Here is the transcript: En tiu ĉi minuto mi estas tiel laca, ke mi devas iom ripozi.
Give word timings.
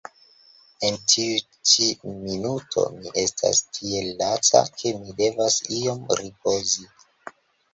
En 0.87 0.95
tiu 1.11 1.35
ĉi 1.71 1.89
minuto 2.13 2.85
mi 2.95 3.11
estas 3.25 3.61
tiel 3.79 4.09
laca, 4.23 4.65
ke 4.81 4.95
mi 5.03 5.15
devas 5.21 5.59
iom 5.83 6.01
ripozi. 6.25 6.91